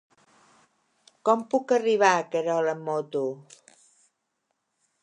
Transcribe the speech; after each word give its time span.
Com 1.29 1.43
puc 1.51 1.75
arribar 1.77 2.11
a 2.15 2.25
Querol 2.33 2.71
amb 2.73 2.83
moto? 2.89 3.25